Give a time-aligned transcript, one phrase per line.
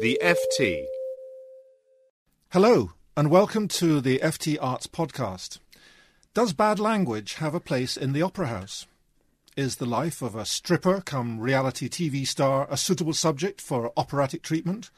[0.00, 0.86] The FT.
[2.52, 5.58] Hello, and welcome to the FT Arts Podcast.
[6.32, 8.86] Does bad language have a place in the Opera House?
[9.58, 14.42] Is the life of a stripper come reality TV star a suitable subject for operatic
[14.42, 14.90] treatment?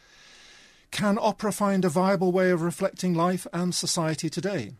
[0.92, 4.70] Can opera find a viable way of reflecting life and society today?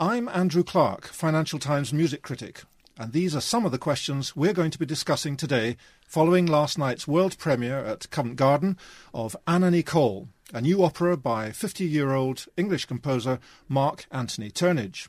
[0.00, 2.64] I'm Andrew Clark, Financial Times music critic,
[2.98, 6.78] and these are some of the questions we're going to be discussing today following last
[6.78, 8.76] night's world premiere at Covent Garden
[9.14, 15.08] of Anna Nicole, a new opera by 50 year old English composer Mark Anthony Turnage.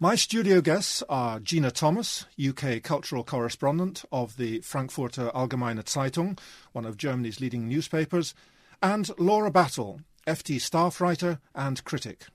[0.00, 6.38] My studio guests are Gina Thomas, UK cultural correspondent of the Frankfurter Allgemeine Zeitung,
[6.72, 8.34] one of Germany's leading newspapers,
[8.82, 12.26] and Laura Battle, FT staff writer and critic.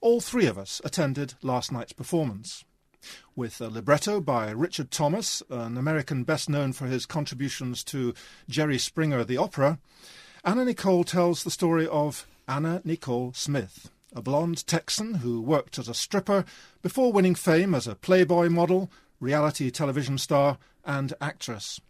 [0.00, 2.64] All three of us attended last night's performance
[3.34, 8.14] with a libretto by Richard Thomas, an American best known for his contributions to
[8.48, 9.78] Jerry Springer the opera.
[10.44, 15.88] Anna Nicole tells the story of Anna Nicole Smith, a blonde Texan who worked as
[15.88, 16.44] a stripper
[16.82, 21.80] before winning fame as a Playboy model, reality television star, and actress.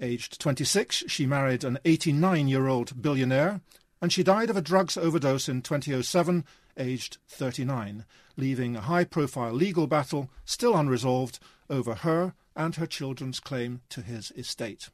[0.00, 3.60] Aged 26, she married an 89 year old billionaire,
[4.00, 6.44] and she died of a drugs overdose in 2007,
[6.76, 8.04] aged 39,
[8.36, 14.02] leaving a high profile legal battle still unresolved over her and her children's claim to
[14.02, 14.90] his estate.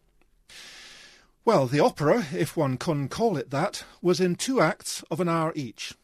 [1.44, 5.28] Well, the opera, if one can call it that, was in two acts of an
[5.28, 5.94] hour each.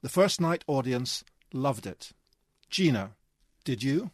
[0.00, 2.12] The first night audience loved it.
[2.70, 3.10] Gina,
[3.64, 4.10] did you?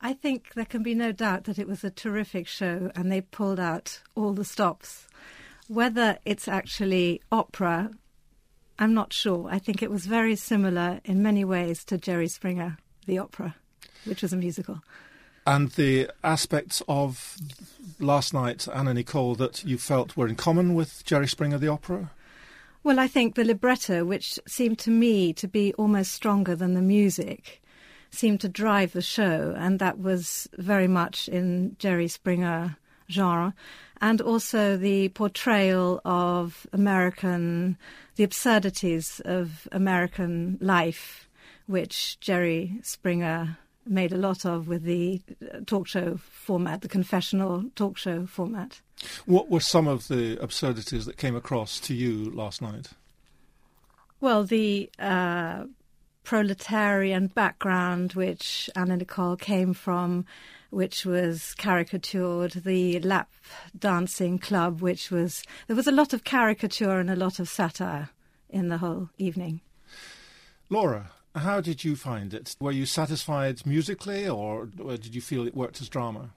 [0.00, 3.20] I think there can be no doubt that it was a terrific show and they
[3.20, 5.06] pulled out all the stops.
[5.68, 7.90] Whether it's actually opera
[8.78, 9.48] I'm not sure.
[9.50, 13.54] I think it was very similar in many ways to Jerry Springer, the opera,
[14.04, 14.80] which was a musical.
[15.46, 17.36] And the aspects of
[17.98, 22.10] last night, Anna Nicole, that you felt were in common with Jerry Springer, the opera?
[22.84, 26.82] Well, I think the libretto, which seemed to me to be almost stronger than the
[26.82, 27.62] music,
[28.10, 32.76] seemed to drive the show, and that was very much in Jerry Springer
[33.10, 33.54] genre
[34.00, 37.76] and also the portrayal of American,
[38.16, 41.28] the absurdities of American life,
[41.66, 45.22] which Jerry Springer made a lot of with the
[45.66, 48.80] talk show format, the confessional talk show format.
[49.26, 52.90] What were some of the absurdities that came across to you last night?
[54.20, 55.64] Well, the uh,
[56.22, 60.24] proletarian background which Anna Nicole came from,
[60.72, 63.30] which was caricatured, the lap
[63.78, 68.08] dancing club, which was there was a lot of caricature and a lot of satire
[68.48, 69.60] in the whole evening.
[70.70, 72.56] Laura, how did you find it?
[72.58, 76.30] Were you satisfied musically, or, or did you feel it worked as drama?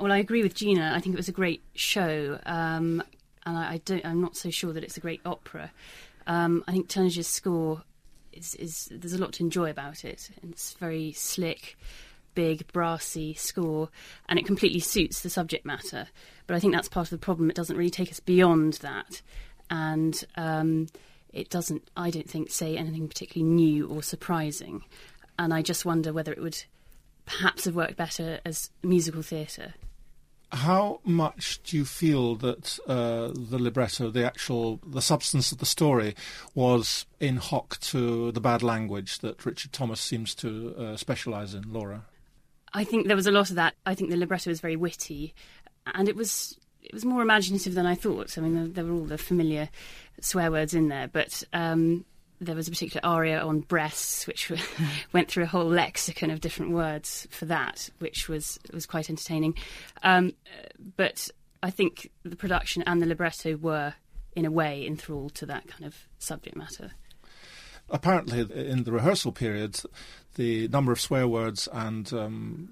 [0.00, 0.92] Well, I agree with Gina.
[0.94, 3.02] I think it was a great show, um,
[3.44, 4.06] and I, I, don't.
[4.06, 5.72] I'm not so sure that it's a great opera.
[6.28, 7.82] Um, I think Turnage's score
[8.32, 10.30] is, is there's a lot to enjoy about it.
[10.42, 11.76] It's very slick,
[12.36, 13.88] big, brassy score,
[14.28, 16.06] and it completely suits the subject matter.
[16.46, 17.50] But I think that's part of the problem.
[17.50, 19.22] It doesn't really take us beyond that,
[19.68, 20.86] and um,
[21.32, 21.90] it doesn't.
[21.96, 24.84] I don't think say anything particularly new or surprising.
[25.38, 26.62] And I just wonder whether it would
[27.26, 29.74] perhaps have worked better as musical theatre.
[30.52, 35.66] How much do you feel that uh, the libretto, the actual, the substance of the
[35.66, 36.14] story,
[36.54, 41.72] was in hock to the bad language that Richard Thomas seems to uh, specialise in,
[41.72, 42.04] Laura?
[42.76, 43.74] I think there was a lot of that.
[43.86, 45.34] I think the libretto was very witty,
[45.94, 48.36] and it was it was more imaginative than I thought.
[48.36, 49.70] I mean, there, there were all the familiar
[50.20, 52.04] swear words in there, but um,
[52.38, 54.52] there was a particular aria on breasts, which
[55.14, 59.54] went through a whole lexicon of different words for that, which was was quite entertaining.
[60.02, 60.34] Um,
[60.98, 61.30] but
[61.62, 63.94] I think the production and the libretto were,
[64.34, 66.92] in a way, enthralled to that kind of subject matter.
[67.88, 69.80] Apparently, in the rehearsal period,
[70.36, 72.68] the number of swear words and, um,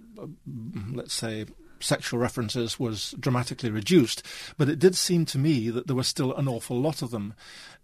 [0.93, 1.47] let's say,
[1.81, 4.23] sexual references was dramatically reduced,
[4.57, 7.35] but it did seem to me that there was still an awful lot of them.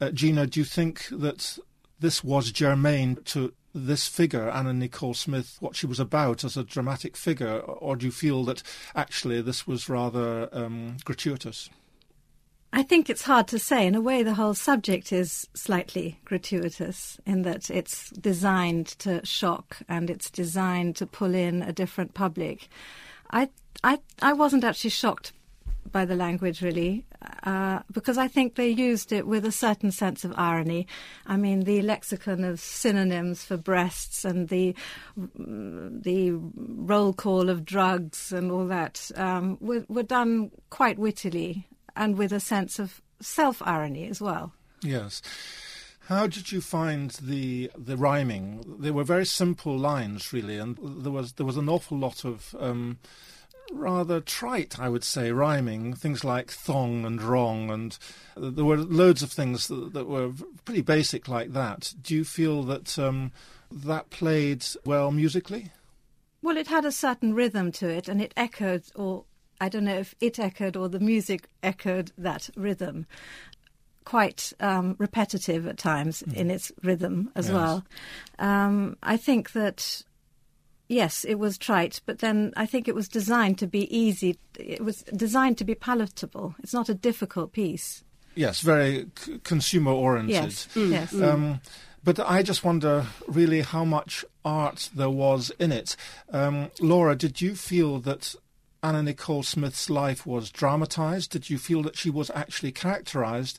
[0.00, 1.58] Uh, Gina, do you think that
[1.98, 6.64] this was germane to this figure, Anna Nicole Smith, what she was about as a
[6.64, 8.62] dramatic figure, or do you feel that
[8.96, 11.70] actually this was rather um, gratuitous?
[12.72, 13.86] I think it's hard to say.
[13.86, 19.78] In a way, the whole subject is slightly gratuitous in that it's designed to shock
[19.88, 22.68] and it's designed to pull in a different public.
[23.32, 23.48] I,
[23.82, 25.32] I, I wasn't actually shocked
[25.90, 27.06] by the language, really,
[27.42, 30.86] uh, because I think they used it with a certain sense of irony.
[31.26, 34.76] I mean, the lexicon of synonyms for breasts and the
[35.16, 41.66] the roll call of drugs and all that um, were, were done quite wittily
[41.96, 44.52] and with a sense of self irony as well.
[44.82, 45.22] Yes.
[46.06, 48.76] How did you find the the rhyming?
[48.80, 52.54] They were very simple lines, really, and there was there was an awful lot of
[52.58, 52.98] um,
[53.72, 55.94] rather trite, I would say, rhyming.
[55.94, 57.96] Things like thong and wrong, and
[58.36, 60.32] there were loads of things that, that were
[60.64, 61.94] pretty basic like that.
[62.02, 63.30] Do you feel that um,
[63.70, 65.70] that played well musically?
[66.42, 69.26] Well, it had a certain rhythm to it, and it echoed, or
[69.60, 73.06] I don't know if it echoed or the music echoed that rhythm.
[74.04, 76.34] Quite um, repetitive at times mm.
[76.34, 77.54] in its rhythm as yes.
[77.54, 77.84] well.
[78.38, 80.02] Um, I think that
[80.88, 84.38] yes, it was trite, but then I think it was designed to be easy.
[84.58, 86.54] It was designed to be palatable.
[86.58, 88.02] It's not a difficult piece.
[88.34, 90.34] Yes, very c- consumer oriented.
[90.34, 90.90] Yes, mm.
[90.90, 91.14] yes.
[91.14, 91.60] Um,
[92.02, 95.96] but I just wonder really how much art there was in it.
[96.32, 98.34] Um, Laura, did you feel that
[98.82, 101.30] Anna Nicole Smith's life was dramatized?
[101.30, 103.58] Did you feel that she was actually characterized?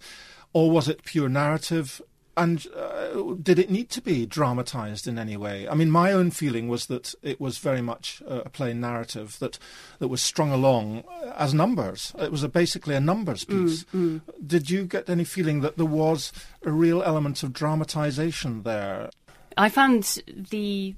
[0.53, 2.01] Or was it pure narrative?
[2.38, 5.68] And uh, did it need to be dramatized in any way?
[5.68, 9.59] I mean, my own feeling was that it was very much a plain narrative that,
[10.00, 11.03] that was strung along
[11.35, 12.13] as numbers.
[12.18, 13.83] It was a, basically a numbers mm, piece.
[13.94, 14.47] Mm, mm.
[14.47, 16.31] Did you get any feeling that there was
[16.63, 19.09] a real element of dramatization there?
[19.57, 20.95] I found the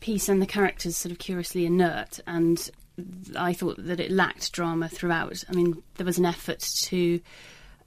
[0.00, 2.70] piece and the characters sort of curiously inert, and
[3.36, 5.44] I thought that it lacked drama throughout.
[5.48, 7.20] I mean, there was an effort to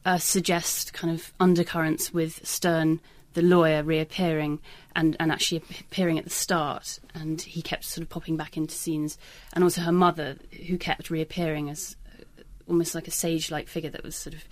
[0.06, 3.00] uh, suggest kind of undercurrents with Stern,
[3.34, 4.60] the lawyer, reappearing
[4.96, 7.00] and, and actually appearing at the start.
[7.14, 9.18] And he kept sort of popping back into scenes.
[9.54, 13.90] And also her mother, who kept reappearing as uh, almost like a sage like figure
[13.90, 14.44] that was sort of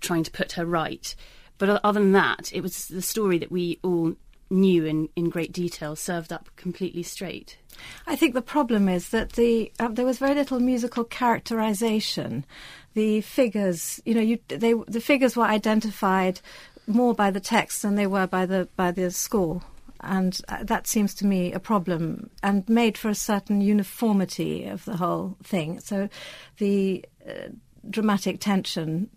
[0.00, 1.14] trying to put her right.
[1.58, 4.14] But other than that, it was the story that we all
[4.50, 7.56] knew in, in great detail served up completely straight.
[8.06, 12.44] I think the problem is that the uh, there was very little musical characterization.
[12.94, 16.40] The figures, you know, you, they, the figures were identified
[16.86, 19.62] more by the text than they were by the by the score.
[20.02, 24.84] And uh, that seems to me a problem and made for a certain uniformity of
[24.86, 25.78] the whole thing.
[25.80, 26.08] So
[26.56, 27.50] the uh,
[27.88, 29.10] dramatic tension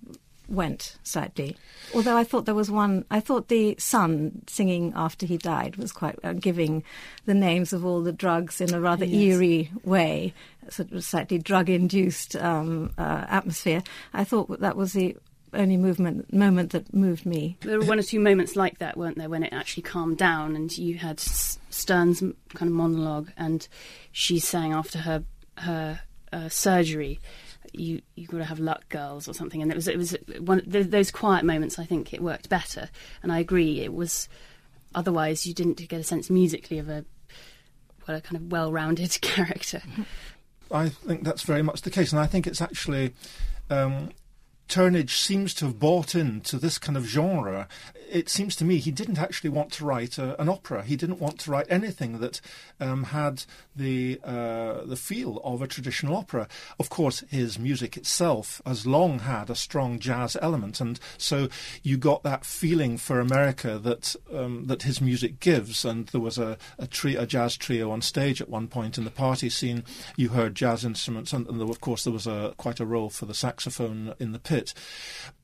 [0.47, 1.55] went slightly.
[1.93, 5.91] Although I thought there was one, I thought the son singing after he died was
[5.91, 6.83] quite uh, giving
[7.25, 9.35] the names of all the drugs in a rather yes.
[9.35, 10.33] eerie way,
[10.69, 13.83] sort of slightly drug-induced um, uh, atmosphere.
[14.13, 15.15] I thought that was the
[15.53, 17.57] only movement moment that moved me.
[17.61, 20.55] There were one or two moments like that, weren't there, when it actually calmed down
[20.55, 23.67] and you had Stern's kind of monologue and
[24.11, 25.23] she sang after her
[25.57, 26.01] her
[26.31, 27.19] uh, surgery
[27.71, 29.61] you you got to have luck, girls, or something.
[29.61, 31.79] And it was it was one those quiet moments.
[31.79, 32.89] I think it worked better.
[33.21, 34.27] And I agree, it was
[34.95, 37.05] otherwise you didn't get a sense musically of a
[38.07, 39.81] well a kind of well-rounded character.
[40.71, 43.13] I think that's very much the case, and I think it's actually.
[43.69, 44.09] Um,
[44.67, 47.67] Turnage seems to have bought into this kind of genre
[48.13, 50.83] it seems to me he didn't actually want to write a, an opera.
[50.83, 52.39] He didn't want to write anything that
[52.79, 53.43] um, had
[53.75, 56.47] the uh, the feel of a traditional opera.
[56.79, 61.49] Of course, his music itself has long had a strong jazz element, and so
[61.81, 65.83] you got that feeling for America that um, that his music gives.
[65.83, 69.05] And there was a a, tri- a, jazz trio on stage at one point in
[69.05, 69.83] the party scene.
[70.15, 73.09] You heard jazz instruments, and, and there, of course there was a quite a role
[73.09, 74.52] for the saxophone in the pit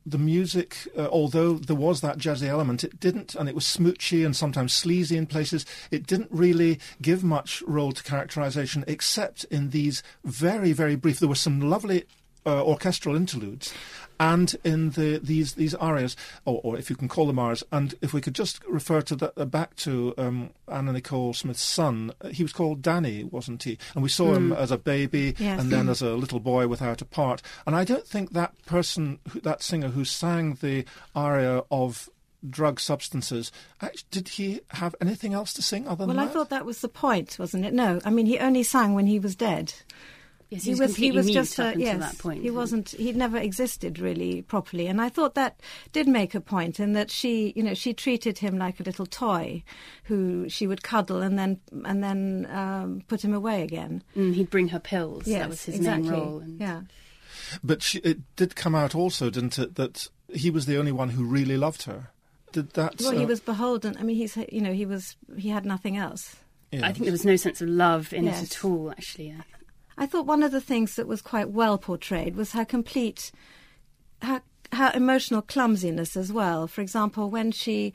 [0.06, 4.26] the music, uh, although there was that jazzy element, it didn't, and it was smoochy
[4.26, 5.66] and sometimes sleazy in places.
[5.92, 11.20] It didn't really give much role to characterization, except in these very, very brief.
[11.20, 12.06] There were some lovely
[12.46, 13.74] uh, orchestral interludes,
[14.20, 16.16] and in the these these arias,
[16.46, 19.16] or, or, if you can call them arias, and if we could just refer to
[19.16, 23.64] the, uh, back to um, Anna Nicole Smith's son, uh, he was called Danny, wasn't
[23.64, 23.78] he?
[23.94, 24.38] And we saw mm.
[24.38, 25.60] him as a baby, yes.
[25.60, 27.42] and then as a little boy without a part.
[27.66, 32.10] And I don't think that person, that singer who sang the aria of
[32.48, 33.52] drug substances.
[33.82, 36.22] Actually, did he have anything else to sing other well, than that?
[36.22, 37.74] Well, I thought that was the point, wasn't it?
[37.74, 39.74] No, I mean he only sang when he was dead.
[40.52, 42.90] Yes, he he was was he was just up a, yes that point, he wasn't
[42.90, 45.60] he'd never existed really properly and i thought that
[45.92, 49.06] did make a point in that she you know she treated him like a little
[49.06, 49.62] toy
[50.06, 54.50] who she would cuddle and then and then um, put him away again Mm, he'd
[54.50, 55.28] bring her pills.
[55.28, 56.40] yes that was his exactly main role.
[56.40, 56.82] And yeah
[57.64, 61.10] But she, it did come out also, didn't it, that he was the only one
[61.10, 62.10] who really loved her.
[62.54, 63.00] Did that?
[63.02, 65.96] well he uh, was beholden i mean he's you know he was he had nothing
[65.96, 66.36] else
[66.72, 66.86] yeah.
[66.88, 68.42] I think there was no sense of love in Yes.
[68.44, 68.92] it at all.
[68.92, 69.36] Actually,
[70.04, 73.32] I- thought one of the things that was quite well portrayed was her complete,
[74.22, 74.42] her,
[74.74, 76.68] her emotional clumsiness as well.
[76.68, 77.94] For example, when she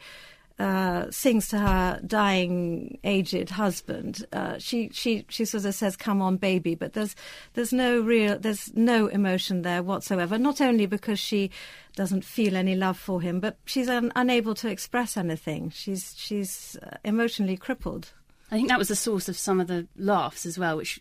[0.59, 6.23] uh, sings to her dying, aged husband, uh, she, she, she sort of says, "Come
[6.23, 7.17] on, baby," but there's
[7.55, 10.39] there's no real there's no emotion there whatsoever.
[10.39, 11.51] Not only because she
[11.97, 15.71] doesn't feel any love for him, but she's un- unable to express anything.
[15.71, 18.13] She's she's uh, emotionally crippled.
[18.53, 21.01] I think that was the source of some of the laughs as well, which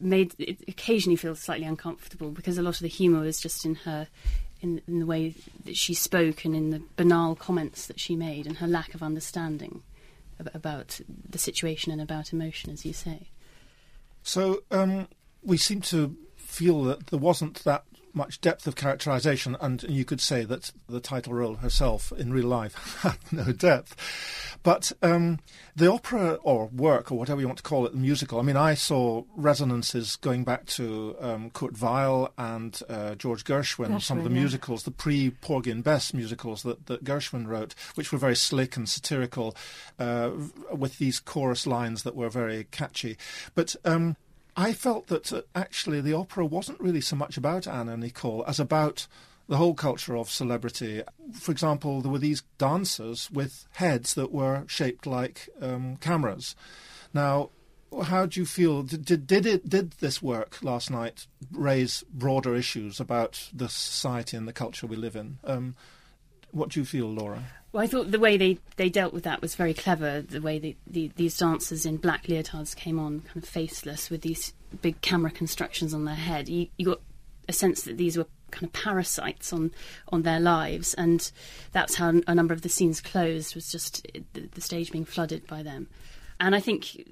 [0.00, 3.74] made it occasionally feel slightly uncomfortable because a lot of the humour was just in
[3.76, 4.08] her,
[4.60, 5.34] in, in the way
[5.64, 9.02] that she spoke and in the banal comments that she made and her lack of
[9.02, 9.82] understanding
[10.40, 13.28] ab- about the situation and about emotion, as you say.
[14.22, 15.08] So um,
[15.42, 17.84] we seem to feel that there wasn't that
[18.16, 22.48] much depth of characterization, and you could say that the title role herself in real
[22.48, 23.94] life had no depth.
[24.62, 25.38] But um,
[25.76, 28.56] the opera or work, or whatever you want to call it, the musical, I mean,
[28.56, 34.24] I saw resonances going back to um, Kurt Weill and uh, George Gershwin, some of
[34.24, 34.40] the yeah.
[34.40, 38.76] musicals, the pre Porgy and Bess musicals that, that Gershwin wrote, which were very slick
[38.76, 39.54] and satirical,
[39.98, 40.30] uh,
[40.72, 43.18] with these chorus lines that were very catchy.
[43.54, 44.16] But um,
[44.56, 48.58] I felt that uh, actually the opera wasn't really so much about Anna Nicole as
[48.58, 49.06] about
[49.48, 51.02] the whole culture of celebrity.
[51.32, 56.56] For example, there were these dancers with heads that were shaped like um, cameras.
[57.12, 57.50] Now,
[58.04, 58.82] how do you feel?
[58.82, 64.36] Did, did did it did this work last night raise broader issues about the society
[64.36, 65.38] and the culture we live in?
[65.44, 65.76] Um,
[66.56, 67.44] what do you feel, Laura?
[67.72, 70.22] Well, I thought the way they, they dealt with that was very clever.
[70.22, 74.22] The way they, the, these dancers in black leotards came on, kind of faceless, with
[74.22, 76.48] these big camera constructions on their head.
[76.48, 77.00] You, you got
[77.48, 79.72] a sense that these were kind of parasites on
[80.08, 81.30] on their lives, and
[81.72, 83.54] that's how a number of the scenes closed.
[83.54, 85.88] Was just the, the stage being flooded by them,
[86.40, 87.04] and I think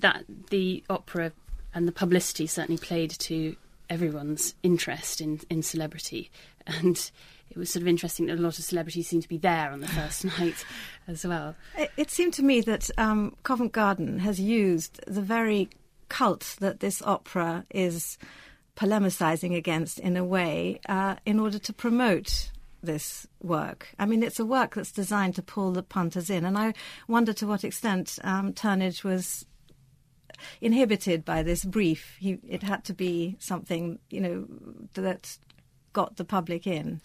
[0.00, 1.32] that the opera
[1.74, 3.56] and the publicity certainly played to
[3.90, 6.30] everyone's interest in in celebrity
[6.66, 7.10] and
[7.58, 9.80] it was sort of interesting that a lot of celebrities seemed to be there on
[9.80, 10.64] the first night
[11.08, 11.56] as well.
[11.76, 15.68] It, it seemed to me that um, Covent Garden has used the very
[16.08, 18.16] cult that this opera is
[18.76, 23.92] polemicizing against in a way uh, in order to promote this work.
[23.98, 26.74] I mean, it's a work that's designed to pull the punters in, and I
[27.08, 29.44] wonder to what extent um, Turnage was
[30.60, 32.16] inhibited by this brief.
[32.20, 34.46] He, it had to be something, you know,
[34.94, 35.38] that
[35.92, 37.00] got the public in.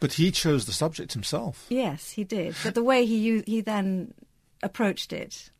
[0.00, 1.66] But he chose the subject himself.
[1.68, 2.54] Yes, he did.
[2.62, 4.14] But the way he he then
[4.62, 5.50] approached it.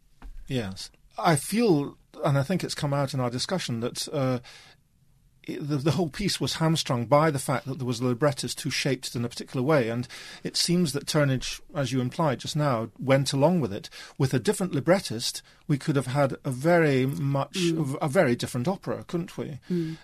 [0.47, 0.91] Yes.
[1.19, 4.39] I feel, and I think it's come out in our discussion, that uh,
[5.47, 8.71] the, the whole piece was hamstrung by the fact that there was a librettist who
[8.71, 9.89] shaped it in a particular way.
[9.89, 10.07] And
[10.45, 13.91] it seems that Turnage, as you implied just now, went along with it.
[14.17, 17.59] With a different librettist, we could have had a very much,
[18.01, 19.59] a very different opera, couldn't we?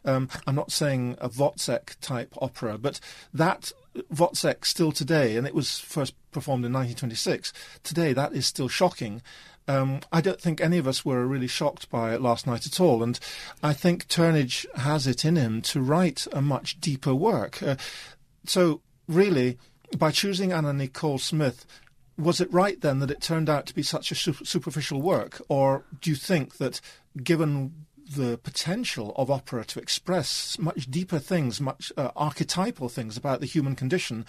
[0.04, 3.00] Um, I'm not saying a Wozzeck type opera, but
[3.32, 3.72] that
[4.12, 7.52] Wozzeck still today, and it was first performed in 1926,
[7.82, 9.22] today that is still shocking.
[9.66, 12.80] Um, I don't think any of us were really shocked by it last night at
[12.80, 13.18] all, and
[13.62, 17.62] I think Turnage has it in him to write a much deeper work.
[17.62, 17.76] Uh,
[18.44, 19.56] so, really,
[19.96, 21.64] by choosing Anna Nicole Smith,
[22.16, 25.42] was it right then that it turned out to be such a su- superficial work,
[25.48, 26.80] or do you think that,
[27.22, 33.40] given the potential of opera to express much deeper things, much uh, archetypal things about
[33.40, 34.26] the human condition,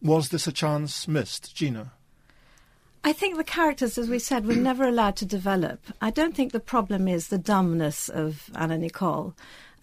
[0.00, 1.92] was this a chance missed, Gina?
[3.04, 5.80] I think the characters, as we said, were never allowed to develop.
[6.00, 9.34] I don't think the problem is the dumbness of Anna Nicole.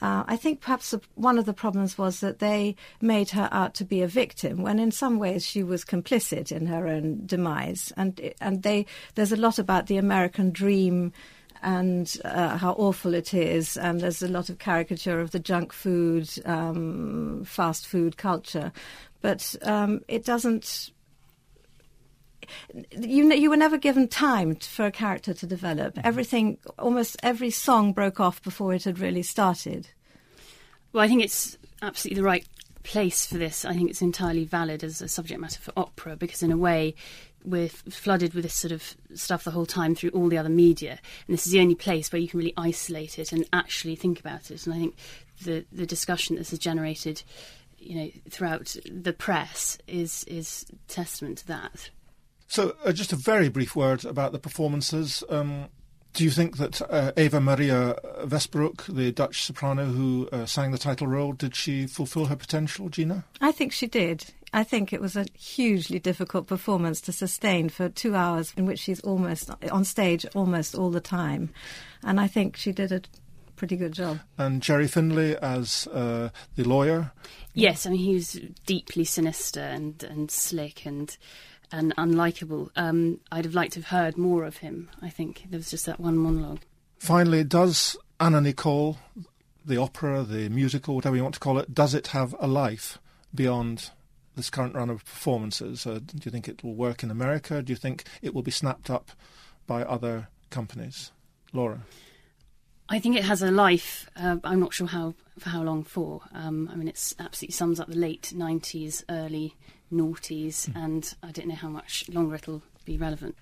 [0.02, 3.86] Uh, I think perhaps one of the problems was that they made her out to
[3.86, 7.94] be a victim, when in some ways she was complicit in her own demise.
[7.96, 8.86] And and they
[9.16, 11.14] there's a lot about the American dream
[11.62, 15.74] and uh, how awful it is, and there's a lot of caricature of the junk
[15.74, 18.72] food, um, fast food culture,
[19.22, 20.92] but um, it doesn't
[22.92, 25.96] you you were never given time for a character to develop.
[25.96, 26.08] Mm-hmm.
[26.08, 29.90] Everything, almost every song broke off before it had really started.
[30.94, 32.48] Well, I think it's absolutely the right
[32.84, 33.66] place for this.
[33.66, 36.96] I think it's entirely valid as a subject matter for opera because, in a way,
[37.44, 41.00] we're flooded with this sort of stuff the whole time through all the other media,
[41.28, 44.20] and this is the only place where you can really isolate it and actually think
[44.20, 44.66] about it.
[44.66, 44.96] And I think
[45.44, 47.24] the the discussion this has generated,
[47.78, 51.90] you know, throughout the press is is testament to that.
[52.48, 55.24] So, uh, just a very brief word about the performances.
[55.30, 55.70] Um,
[56.14, 60.78] do you think that uh, Eva Maria Westbroek, the Dutch soprano who uh, sang the
[60.78, 63.25] title role, did she fulfil her potential, Gina?
[63.42, 64.25] I think she did.
[64.54, 68.80] I think it was a hugely difficult performance to sustain for two hours, in which
[68.80, 71.50] she's almost on stage almost all the time,
[72.04, 73.02] and I think she did a
[73.58, 74.20] pretty good job.
[74.38, 77.12] And Jerry Finley as uh, the lawyer.
[77.54, 81.18] Yes, I mean he was deeply sinister and and slick and
[81.72, 82.70] and unlikable.
[82.76, 84.90] Um, I'd have liked to have heard more of him.
[85.02, 86.62] I think there was just that one monologue.
[86.98, 88.98] Finally, does Anna Nicole,
[89.66, 93.00] the opera, the musical, whatever you want to call it, does it have a life
[93.34, 93.92] beyond
[94.36, 95.86] this current run of performances?
[95.86, 97.62] Uh, do you think it will work in America?
[97.62, 99.12] Do you think it will be snapped up
[99.68, 101.12] by other companies?
[101.54, 101.82] Laura?
[102.88, 104.10] I think it has a life.
[104.16, 106.22] Uh, I'm not sure how for how long for.
[106.34, 109.56] Um, I mean, it absolutely sums up the late '90s, early
[109.92, 110.75] noughties, mm.
[110.75, 113.36] and I don't know how much longer it'll be relevant.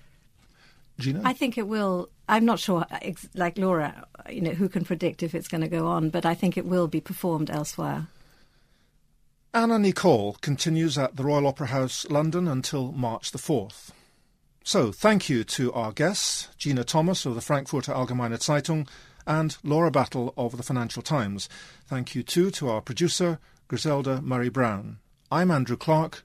[0.98, 1.22] Gina?
[1.24, 2.08] I think it will.
[2.28, 2.86] I'm not sure,
[3.34, 6.34] like Laura, you know, who can predict if it's going to go on, but I
[6.34, 8.06] think it will be performed elsewhere.
[9.52, 13.90] Anna Nicole continues at the Royal Opera House, London, until March the 4th.
[14.64, 18.88] So, thank you to our guests, Gina Thomas of the Frankfurter Allgemeine Zeitung
[19.26, 21.48] and Laura Battle of the Financial Times.
[21.86, 24.98] Thank you too to our producer, Griselda Murray Brown.
[25.30, 26.24] I'm Andrew Clark.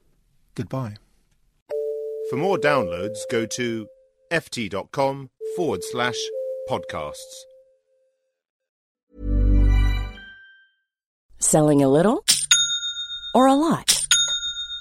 [0.56, 0.96] Goodbye.
[2.30, 3.88] For more downloads, go to
[4.32, 6.18] ft.com forward slash
[6.70, 7.46] podcasts.
[11.40, 12.24] Selling a little
[13.34, 13.99] or a lot?